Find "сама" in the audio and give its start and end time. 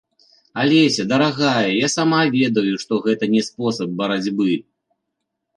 1.97-2.21